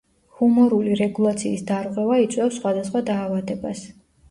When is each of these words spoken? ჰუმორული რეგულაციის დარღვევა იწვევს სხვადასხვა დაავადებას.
ჰუმორული 0.37 0.95
რეგულაციის 1.01 1.65
დარღვევა 1.69 2.19
იწვევს 2.23 2.59
სხვადასხვა 2.63 3.05
დაავადებას. 3.13 3.87